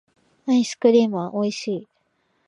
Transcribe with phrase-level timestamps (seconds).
[0.47, 1.87] アイスクリームはおいしい